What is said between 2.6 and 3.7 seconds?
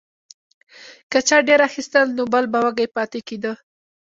وږی پاتې کیده.